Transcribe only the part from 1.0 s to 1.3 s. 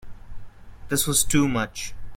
was